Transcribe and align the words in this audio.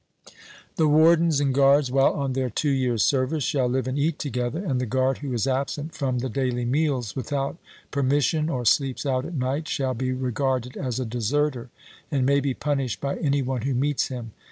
The 0.77 0.87
wardens 0.87 1.39
and 1.39 1.53
guards, 1.53 1.91
while 1.91 2.11
on 2.13 2.33
their 2.33 2.49
two 2.49 2.71
years' 2.71 3.03
service, 3.03 3.43
shall 3.43 3.67
live 3.67 3.87
and 3.87 3.99
eat 3.99 4.17
together, 4.17 4.57
and 4.65 4.81
the 4.81 4.87
guard 4.87 5.19
who 5.19 5.31
is 5.31 5.45
absent 5.45 5.93
from 5.93 6.17
the 6.17 6.27
daily 6.27 6.65
meals 6.65 7.15
without 7.15 7.59
permission 7.91 8.49
or 8.49 8.65
sleeps 8.65 9.05
out 9.05 9.25
at 9.27 9.35
night, 9.35 9.67
shall 9.67 9.93
be 9.93 10.11
regarded 10.11 10.75
as 10.75 10.99
a 10.99 11.05
deserter, 11.05 11.69
and 12.09 12.25
may 12.25 12.39
be 12.39 12.55
punished 12.55 12.99
by 12.99 13.17
any 13.17 13.43
one 13.43 13.61
who 13.61 13.75
meets 13.75 14.07
him. 14.07 14.31